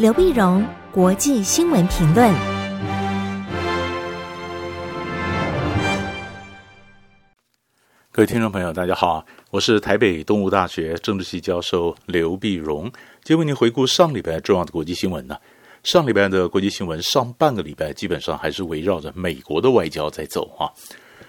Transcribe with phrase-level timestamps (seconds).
[0.00, 2.34] 刘碧荣，国际新闻评论。
[8.10, 12.90] 各位听众朋友，大家好，我是台北东吴大学政治系教授刘碧荣，
[13.22, 15.36] 今为您回顾上礼拜重要的国际新闻呢。
[15.84, 20.64] 上礼拜的国际新闻，上半个礼拜基本上还是围绕着美国的外交在走啊。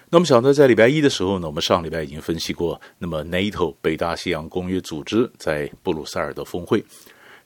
[0.08, 6.82] 那么，晓得在礼拜一的时候呢，我们上礼拜已经分析过，那么 NATO 北大西洋公约组织在布鲁塞尔的峰会。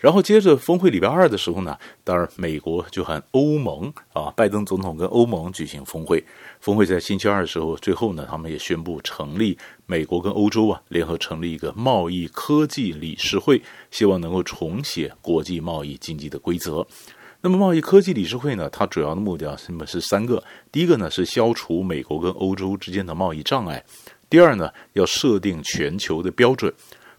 [0.07, 6.24] 然后接着峰会礼拜二的时候呢，当然美国就和欧盟啊，拜登总统跟欧盟举行峰会。
[6.60, 16.86] 峰会在星期二的时候，最后呢，他们也宣布成立美国跟欧洲啊联合成立一个贸易科技理事会，希望能够重写国际贸易经济的规则。
[17.41, 20.41] 那么贸易科技理事会呢，它主要的目的啊什么是三个？
[20.70, 23.80] 第一个呢是消除美国跟欧洲之间的贸易障碍；
[24.30, 26.73] 第二呢要设定全球的标准。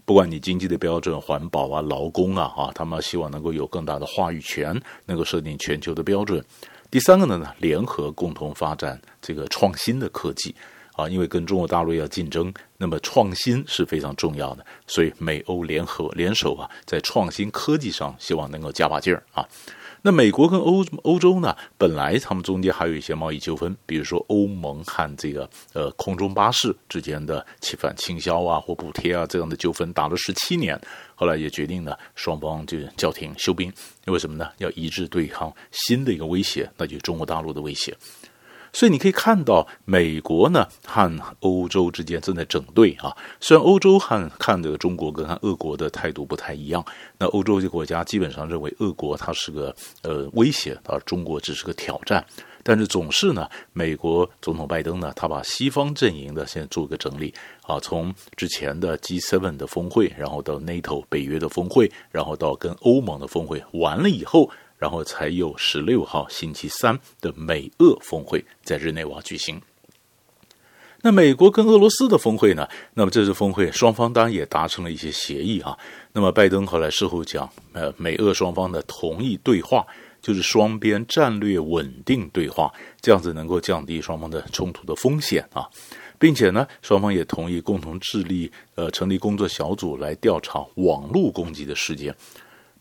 [0.08, 6.42] 不管你经济的标准、环保啊、劳工啊，啊，他们希望能够有更大的话语权，能够设定全球的标准。
[6.90, 10.56] 第三个呢，呢，联合共同发展这个创新的科技
[10.94, 19.46] 啊，因为跟中国大陆要竞争，那么创新是非常重要的，所以美欧联合联手啊，在创新科技上希望能够加把劲儿啊。
[20.02, 30.80] 那美国跟欧欧洲呢，本来他们中间还有一些贸易纠纷，比如说欧盟和这个呃空中巴士之间的侵犯倾销啊或补贴啊这样的纠纷，打了十七年，
[31.16, 33.72] 后来也决定呢双方就叫停休兵，
[34.06, 34.50] 因为什么呢？
[34.60, 37.96] 要一致对抗新的一个威胁，那就中国大陆的威胁。
[38.74, 43.16] 所以你可以看到，美国呢和欧洲之间正在整队啊。
[43.40, 46.86] 虽然欧洲和看这个中国跟和俄国的态度不太一样，
[47.18, 52.26] 那欧洲这国家基本上认为俄国它是个呃威胁，而中国只是个挑战。
[52.64, 64.50] 但是总是呢，美国总统拜登呢，他把西方阵营的先做个整理啊，从之前的 G7 的峰会，然后到 NATO 北约的峰会，然后到跟欧盟的峰会，完了以后。
[64.78, 69.62] 然后才有十六号星期三的美俄峰会在日内瓦举行。
[71.02, 72.68] 那美国跟俄罗斯的峰会呢？
[72.96, 75.78] 那么这次峰会双方当然也达成了一些协议啊。
[76.12, 79.86] 那么拜登后来事后讲，呃，美俄双方的同意对话
[80.22, 85.70] 就是双边战略稳定对话，这样子能够降低双方的冲突的风险啊，
[86.18, 92.14] 并且呢，双方也同意共同致力呃成立工作小组来调查网络攻击的事件。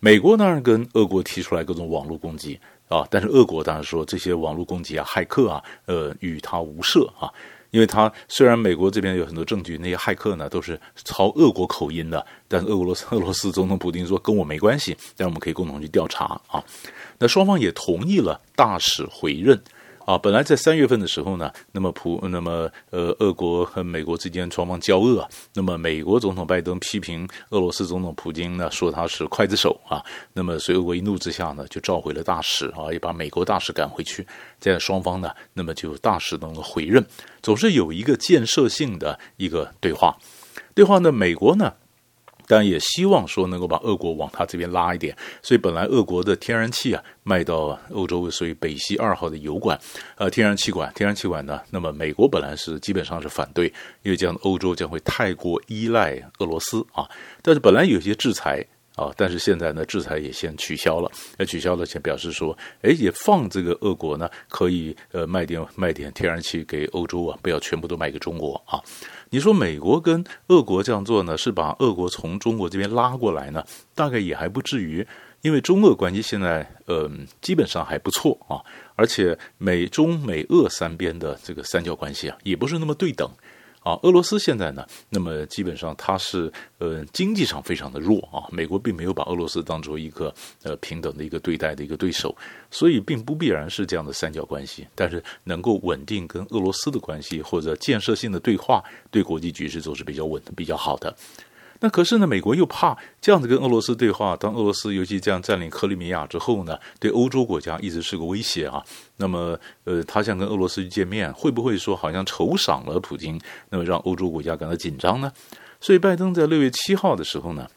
[0.06, 2.56] 美国当然跟俄国提出来各种网络攻击
[2.86, 7.28] 啊，但是俄国当然说这些网络攻击啊、骇客啊，呃，与他无涉啊，
[7.72, 16.62] 因为他虽然美国这边有很多证据，那些骇客呢都是操俄国口音的，但是俄罗斯俄罗斯总统普京说跟我没关系，但我们可以共同去调查啊。
[17.18, 19.60] 那双方也同意了大使回任。
[20.06, 30.00] 啊，本来在三月份的时候呢，那么普，那么呃，俄国和美国之间双方交恶，那么美国总统拜登批评俄罗斯总统普京呢，说他是刽子手啊，
[30.32, 34.24] 那么所以俄国一怒之下呢，就召回了大使啊，也把美国大使赶回去，
[34.60, 37.04] 这样双方呢，那么就大使能够回任，
[37.42, 40.16] 总是有一个建设性的一个对话，
[40.72, 41.74] 对话呢，美国呢。
[42.46, 49.78] 但也希望说能够把俄国往他这边拉一点，所以本来俄国的天然气啊卖到欧洲，所以北溪二号的油管，
[50.16, 53.66] 呃，天然气管，天然气管呢，那么美国本来是基本上是反对，
[54.02, 57.08] 因为这样欧洲将会太过依赖俄罗斯啊。
[57.42, 58.64] 但是本来有些制裁
[58.96, 68.80] 啊，但是现在呢，制裁也先取消了，那，取消了，先表示说，哎，也放这个俄国呢可以呃卖点卖点天然气给欧洲啊，不要全部都卖给中国啊。
[69.28, 73.62] 你说美国跟俄国这样做呢，是把俄国从中国这边拉过来呢？
[73.94, 75.06] 大概也还不至于，
[75.42, 77.10] 因为中俄关系现在呃
[77.42, 78.64] 基本上还不错啊，
[78.94, 83.30] 而且美中美俄三边的这个三角关系啊，也不是那么对等。
[83.86, 92.34] 啊，俄罗斯现在呢，那么基本上它是呃经济上非常的弱啊，美国并没有把俄罗斯当做一个呃平等的一个对待的一个对手，
[92.68, 98.82] 所以并不必然是这样的三角关系，但是能够稳定跟俄罗斯的关系或者建设性的对话，
[99.12, 101.16] 对国际局势都是比较稳的、比较好的。
[101.80, 108.82] 那可是呢，美国又怕这样子跟俄罗斯对话，当俄罗斯尤其这样占领克里米亚之后呢，对欧洲国家一直是个威胁啊。
[109.18, 113.40] 那么，呃，他想跟俄罗斯去见面，会不会说好像酬赏了普京，
[113.70, 115.30] 那么让欧洲国家感到紧张呢？
[115.80, 117.68] 所以，拜登在六月七号的时候呢，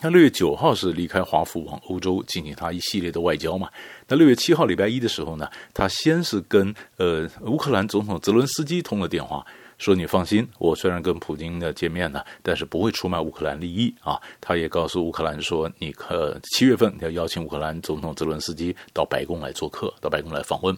[0.00, 3.68] 他六月九号是离开华府往欧洲进行他一系列的外交嘛。
[4.08, 9.46] 那六月七号礼拜一的时候呢，他先是跟呃乌克兰总统泽伦斯基通了电话。
[9.80, 14.20] 说你放心，我虽然跟普京的见面呢，但是不会出卖乌克兰利益啊。
[14.38, 20.76] 他也告诉乌克兰说，你呃七月份要邀请乌克兰总统泽伦斯基到白宫来做客，到白宫来访问。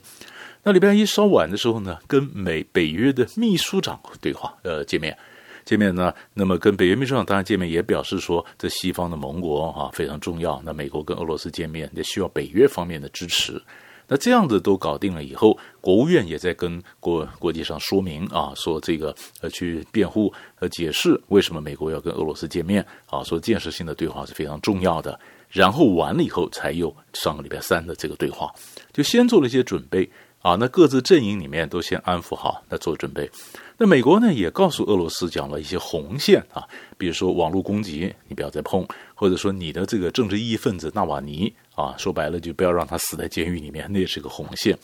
[0.63, 5.19] 那礼拜一稍晚的时候呢，跟美北约的秘书长对话，呃见面。
[5.65, 10.63] 见面呢，那么跟北约秘书长当然见面，也表示说这西方的盟国啊非常重要。
[10.65, 13.61] 那美国跟俄罗斯见面也需要北约方面的支持。
[14.13, 25.19] 那这样子都搞定了以后，国务院也在跟国国际上说明啊，说这个呃去辩护呃解释为什么美国要跟俄罗斯见面啊，说建设性的对话是非常重要的。
[25.49, 28.53] 然后完了以后，才有上个礼拜三的这个对话，
[28.93, 30.07] 就先做了一些准备
[30.43, 30.57] 啊。
[30.61, 33.31] 那各自阵营里面都先安抚好，那做准备。
[33.79, 36.63] 那美国呢也告诉俄罗斯讲了一些红线啊，
[36.97, 44.79] 比如说网络攻击你不要再碰，或者说你的这个政治异议分子纳瓦尼啊，说白了就不要让他死在监狱里面， 那也是个红线。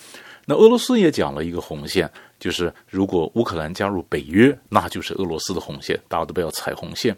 [0.46, 7.16] 那俄罗斯也讲了一个红线，就是如果乌克兰加入北约，那就是俄罗斯的红线，大家都不要踩红线。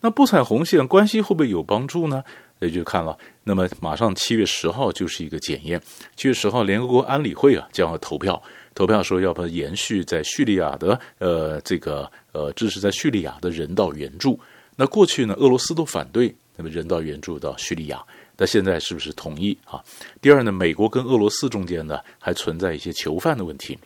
[0.00, 2.22] 那不踩红线，关系会不会有帮助呢？
[2.60, 5.80] 也就看了，那么马上七月十号就是一个检验。
[6.14, 8.40] 七月十号，联合国安理会啊将要投票，
[8.78, 14.38] 投票说要不要延续在叙利亚的呃这个呃支持在叙利亚的人道援助。
[14.76, 18.00] 那过去呢，俄罗斯都反对那么人道援助到叙利亚，
[18.36, 19.82] 那现在是不是同意啊？
[20.22, 23.76] 第二呢，美国跟俄罗斯中间呢还存在一些囚犯的问题。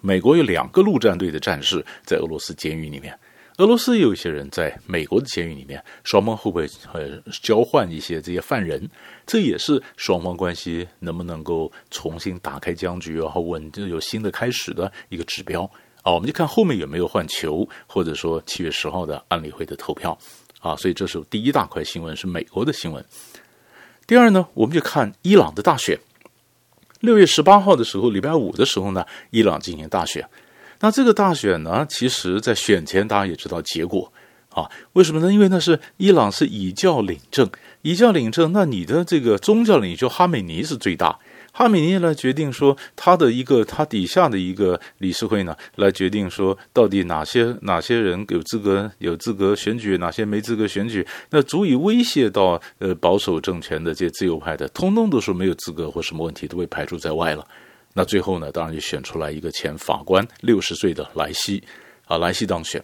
[0.00, 3.14] 美国有两个陆战队的战士在俄罗斯监狱里面。
[3.58, 8.86] 俄罗斯有一些人在美国的监狱里面，双方会不会呃交换一些这些犯人？
[9.26, 15.62] 这也是双方关系能不能够重新打开僵局，然后稳定有新的开始的一个指标
[16.02, 16.12] 啊。
[16.12, 20.16] 我们就看后面有没有换球，或者说七月十号的安理会的投票
[20.60, 20.76] 啊。
[20.76, 23.02] 所以这是第一大块新闻，是美国的新闻。
[24.06, 25.98] 第二呢，我们就看伊朗的大选。
[27.00, 30.28] 六月十八号的时候，礼拜五的时候呢，伊朗进行大选。
[30.80, 34.12] 那这个大选呢，其实，在选前大家也知道结果
[34.50, 34.70] 啊？
[34.92, 35.32] 为什么呢？
[35.32, 37.48] 因为那是伊朗是以教领政，
[37.82, 41.18] 以教领政，那你的这个宗教领袖哈美尼是最大，
[41.52, 57.46] 哈美尼来决定说他的一个他底下的一个理事会呢，来决定说到底哪些哪些人有资格有资格选举，哪些没资格选举，那足以威胁到呃保守政权的这些自由派的，通通都说没有资格或什么问题都被排除在外了。
[57.98, 61.64] 那最后呢，当然就选出来一个前法官，六十岁的莱西，
[62.04, 62.82] 啊，莱西当选。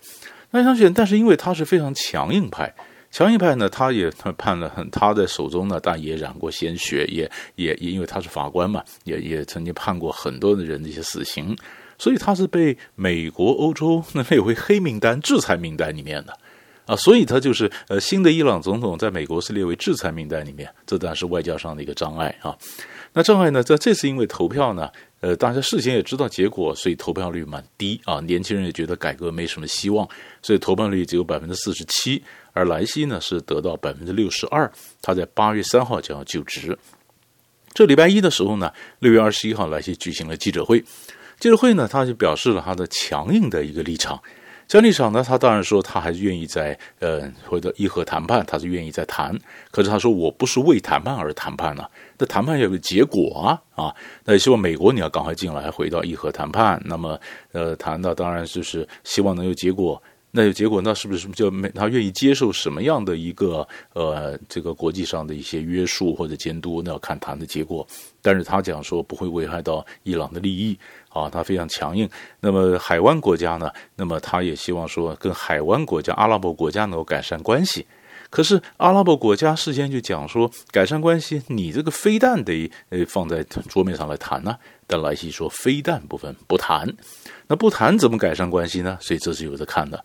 [0.51, 2.75] 那当选，但是因为他是非常强硬派，
[3.11, 11.55] 强硬派呢，他也他判了很，他的手中呢，但也染过鲜血，也也也因为他是法官嘛，也也曾经判过很多的人的一些死刑，
[11.99, 16.35] 所以他是被美国、欧洲那列为黑名单、制裁名单里面的，
[16.85, 22.57] 啊，所以他就是呃，新的伊朗总统在美国是列为制裁名单里面，这当然是外交上的一个障碍啊。
[23.13, 24.91] 那障碍呢，在这次因为投票呢，
[25.21, 28.19] 呃，大家事先也知道结果，所以投票率蛮低啊。
[28.21, 30.09] 年轻人也觉得改革没什么希望，
[30.43, 32.23] 所以投票率只有百分之四十七。
[32.53, 34.71] 而莱西呢是得到百分之六十二，
[35.01, 36.77] 他在八月三号将要就职。
[37.73, 40.83] 这礼拜一的时候呢，六月二十一号，莱西举行了记者会。
[41.39, 44.21] 记者会呢，他就表示了他的强硬的一个立场。
[44.73, 49.39] 这立场呢，他当然说他还是愿意在呃或者伊核谈判，他是愿意在谈。
[49.71, 53.95] 可是他说我不是为谈判而谈判呢、啊，这谈判要有结果啊啊！
[54.25, 56.81] 那也希望美国你要赶快进来，回到伊核谈判。
[56.87, 57.21] 那么
[57.53, 60.03] 呃谈到当然就是希望能有结果。
[60.35, 66.81] 那有结果，那是不是就没他愿意接受什么样的一个呃这个国际上的一些约束或者监督？
[66.83, 67.87] 那要看谈的结果。
[68.23, 70.79] 但是他讲说不会危害到伊朗的利益。
[71.13, 72.09] 啊，他非常强硬。
[72.41, 73.71] 那么海湾国家呢？
[73.97, 77.87] 那么他也希望说，跟海湾国家、阿拉伯国家能够改善关系。
[78.31, 86.89] 可是阿拉伯国家事先就讲说，改善关系，你这个飞弹得呃放在桌面上来谈呢、但莱西说，飞弹部分不谈。
[87.47, 88.97] 那不谈怎么改善关系呢？
[89.01, 90.03] 所以这是有的看的。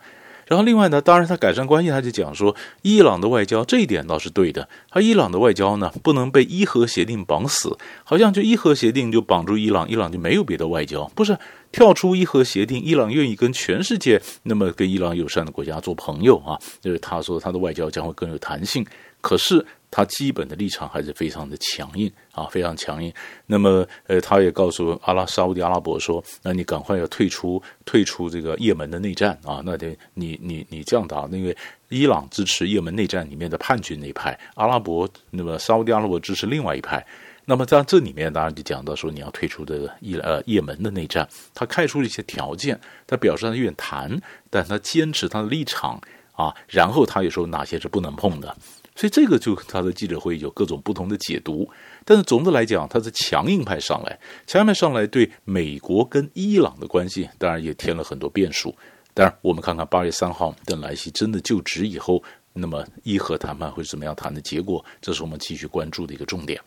[0.48, 4.68] 然后另外呢，当然他改善关系，他就讲说，伊朗的外交这一点倒是对的。
[4.90, 11.06] 他伊朗的外交呢，不能被伊核协定绑死，好像就伊核协定就绑住伊朗，伊朗就没有别的外交。
[11.16, 11.38] 不是
[11.72, 18.86] 跳出伊核协定，伊朗愿意跟全世界那么跟伊朗友善的国家做朋友啊，就是他说他的外交将会更有弹性。
[19.22, 19.66] 可是。
[19.90, 23.12] 他基本的立场还是非常的强硬啊，非常强硬。
[23.46, 29.62] 那么，呃，他也告诉阿拉沙乌地阿拉伯说：“那你赶快要退出，退出这个也门的内战啊！
[29.66, 31.56] 那得你你你这样打，因为
[31.90, 37.06] 伊朗支持也门内战里面的叛军那一派，阿拉伯那么沙乌地阿拉伯支持另外一派。
[37.46, 41.26] 那么在这里面，当然就讲到说你要退出这个伊呃也门的内战。
[41.54, 42.78] 他开出了一些条件，
[43.08, 46.00] 他表示他愿意谈，但他坚持他的立场
[46.34, 46.54] 啊。
[46.68, 48.54] 然后他也说哪些是不能碰的。”
[48.98, 51.70] 所以这个就他的记者会有各种不同的解读，
[52.04, 58.76] 但是总的来讲，他是强硬派上来，强硬派上来对美国跟伊朗的关系，当然也添了很多变数。
[59.14, 62.24] 当然，我们看看八月三号等莱西真的就职以后，
[62.54, 66.60] 那么伊核谈判会怎么样谈的结果，这是我们继续关注的一个重点。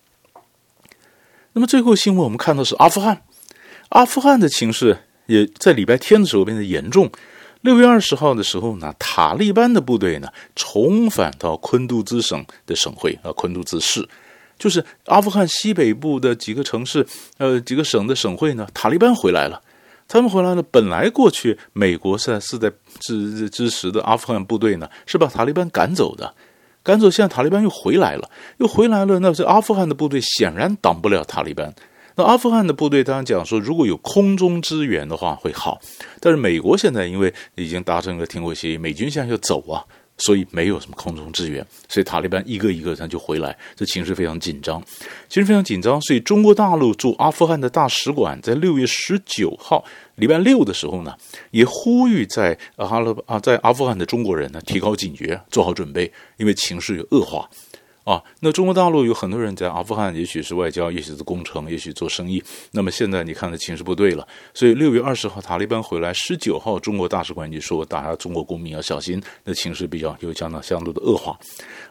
[1.53, 3.23] 那么最后新闻我们看到是阿富汗，
[3.89, 4.97] 阿富汗的情势
[5.27, 7.11] 也在礼拜天的时候变得严重。
[7.63, 14.09] 六月二十号的时候呢，塔利班的部队呢重返到昆都兹省的省会啊，昆都兹市，
[14.59, 19.61] 就是阿富汗西北部的几个城市，呃，几个省的省会呢，塔利班回来了。
[20.09, 26.35] 他们回来了，本来过去美国是是在支支持的阿富汗部队呢，是把塔利班赶走的，
[26.83, 31.73] 赶走，现在塔利班又回来了，又回来了，那这阿富汗的部队显然挡不了塔利班。
[32.17, 35.81] 那阿富汗的部队当然讲说，如果有空中支援的话会好，
[36.21, 39.85] 但是美国现在因为已经达成了停火协议，美军现在要走啊，
[40.19, 44.83] 所以没有什么空中支援，所以塔利班一个一个他就回来，这情势非常紧张，
[45.29, 49.85] 情势非常紧张，所以中国大陆驻阿富汗的大使馆在六月十九号
[50.17, 51.15] 礼拜六的时候呢，
[51.53, 57.49] 也呼吁在阿勒啊在阿富汗的中国人呢提高警觉，做好准备，因为情势有恶化。
[58.11, 62.43] 啊，那中国大陆有很多人在阿富汗，也许是外交，也许是工程，也许做生意。
[62.73, 71.39] 那么现在你看的情势不对了，所以六月二十号塔利班回来，十九号中国大使馆就说，大家中国公民要小心，那情势比较有相当相对的恶化。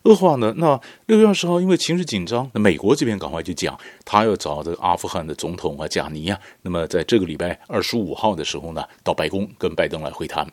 [0.04, 10.46] 恶化呢，那六月二十号因为情势紧张，那美国这边赶快就讲，他要找这个阿富汗的总统啊贾尼啊，那么在这个礼拜二十五号的时候呢，到白宫跟拜登来会谈。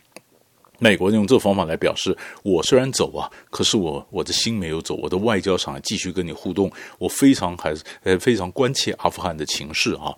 [0.79, 10.15] 美国用这方法来表示，我虽然走啊，可是我我的心没有走，我的外交上继续跟你互动，我非常还是呃非常关切阿富汗的情势啊。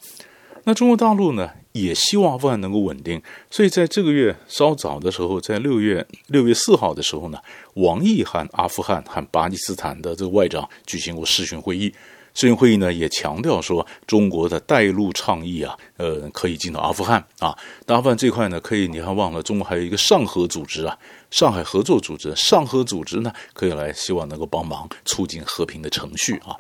[0.65, 7.39] 那中国大陆呢，也希望阿富汗能够稳定，所以在这个月稍早的时候，在六月六月四号的时候呢，
[7.75, 11.93] 王毅和阿富汗和巴基斯坦的这个外长举行过视讯会议。
[12.39, 17.53] 视讯会议呢，也强调说，中国的带路倡议啊，呃，可以进到阿富汗啊。
[17.87, 20.97] 阿富汗这块呢，可以，你还忘了，中国还有一个上合组织啊，
[21.33, 22.33] 上海合作组织。
[22.37, 26.55] 上合组织呢，可以来希望能够帮忙促进和平的程序啊。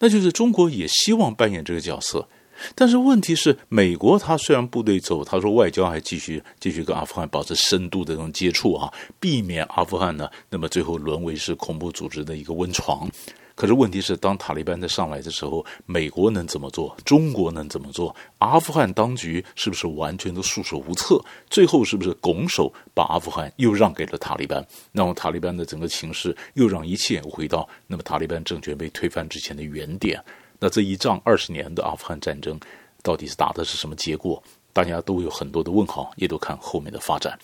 [0.00, 2.26] 那就是中国也希望扮演这个角色，
[2.74, 13.08] 但是问题是，美国他虽然部队走，他说外交还继续继续跟阿富汗保持深度的这种接触啊，避免阿富汗呢，那么最后沦为是恐怖组织的一个温床。
[13.54, 16.96] 可是问题是，当塔利班在上来的时候，美国能怎么做？
[17.04, 18.14] 中国能怎么做？
[18.38, 21.24] 阿富汗当局是不是完全都束手无策？
[21.48, 24.66] 最后是不是拱手把阿富汗又让给了塔利班？
[24.90, 30.20] 那么塔利班的整个情势又让一切回到那么塔利班政权被推翻之前的原点？
[30.58, 32.58] 那这一仗二十年的阿富汗战争，
[33.02, 34.42] 到底是打的是什么结果？
[34.72, 37.38] 大家都有很多的问号，也都看后面的发展。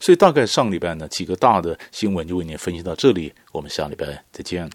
[0.00, 4.68] 所以大概上礼拜呢几个大的新闻就为您分析到这里，我们下礼拜再见。